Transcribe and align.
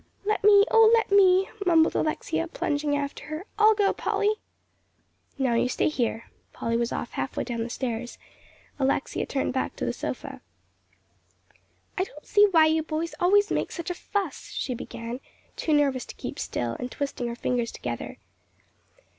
"Let 0.25 0.43
me, 0.43 0.65
oh, 0.71 0.89
let 0.95 1.11
me," 1.11 1.47
mumbled 1.63 1.95
Alexia, 1.95 2.47
plunging 2.47 2.95
after 2.97 3.25
her. 3.25 3.45
"I'll 3.59 3.75
go, 3.75 3.93
Polly." 3.93 4.37
"No, 5.37 5.53
you 5.53 5.69
stay 5.69 5.89
here." 5.89 6.25
Polly 6.53 6.75
was 6.75 6.91
off 6.91 7.11
halfway 7.11 7.43
down 7.43 7.61
the 7.61 7.69
stairs. 7.69 8.17
Alexia 8.79 9.27
turned 9.27 9.53
back 9.53 9.75
to 9.75 9.85
the 9.85 9.93
sofa. 9.93 10.41
"I 11.99 12.03
don't 12.05 12.25
see 12.25 12.47
why 12.49 12.65
you 12.65 12.81
boys 12.81 13.13
always 13.19 13.51
make 13.51 13.71
such 13.71 13.91
a 13.91 13.93
fuss," 13.93 14.49
she 14.55 14.73
began, 14.73 15.19
too 15.55 15.71
nervous 15.71 16.05
to 16.05 16.15
keep 16.15 16.39
still, 16.39 16.75
and 16.79 16.91
twisting 16.91 17.27
her 17.27 17.35
fingers 17.35 17.71
together. 17.71 18.17